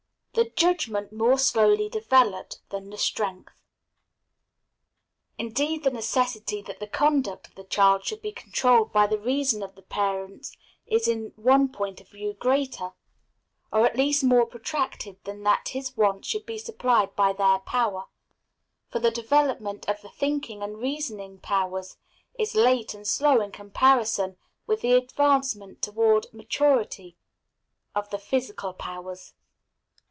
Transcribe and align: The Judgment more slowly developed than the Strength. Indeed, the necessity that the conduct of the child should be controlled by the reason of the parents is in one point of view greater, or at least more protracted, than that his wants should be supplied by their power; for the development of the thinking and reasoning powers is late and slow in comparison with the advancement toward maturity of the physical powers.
The 0.33 0.49
Judgment 0.51 1.11
more 1.11 1.37
slowly 1.37 1.89
developed 1.89 2.61
than 2.69 2.89
the 2.89 2.97
Strength. 2.97 3.53
Indeed, 5.37 5.83
the 5.83 5.91
necessity 5.91 6.61
that 6.61 6.79
the 6.79 6.87
conduct 6.87 7.49
of 7.49 7.55
the 7.55 7.65
child 7.65 8.05
should 8.05 8.21
be 8.21 8.31
controlled 8.31 8.93
by 8.93 9.07
the 9.07 9.19
reason 9.19 9.61
of 9.61 9.75
the 9.75 9.81
parents 9.81 10.55
is 10.87 11.05
in 11.09 11.33
one 11.35 11.67
point 11.69 11.99
of 11.99 12.07
view 12.07 12.31
greater, 12.33 12.93
or 13.73 13.85
at 13.85 13.97
least 13.97 14.23
more 14.23 14.45
protracted, 14.45 15.17
than 15.25 15.43
that 15.43 15.67
his 15.75 15.97
wants 15.97 16.29
should 16.29 16.45
be 16.45 16.57
supplied 16.57 17.13
by 17.13 17.33
their 17.33 17.59
power; 17.59 18.05
for 18.87 18.99
the 18.99 19.11
development 19.11 19.87
of 19.89 20.01
the 20.01 20.09
thinking 20.09 20.63
and 20.63 20.77
reasoning 20.79 21.39
powers 21.39 21.97
is 22.39 22.55
late 22.55 22.93
and 22.93 23.05
slow 23.05 23.41
in 23.41 23.51
comparison 23.51 24.37
with 24.65 24.79
the 24.79 24.93
advancement 24.93 25.81
toward 25.81 26.33
maturity 26.33 27.17
of 27.93 28.09
the 28.11 28.17
physical 28.19 28.71
powers. 28.71 29.33